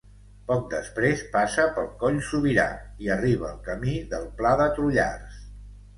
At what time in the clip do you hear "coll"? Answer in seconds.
2.01-2.17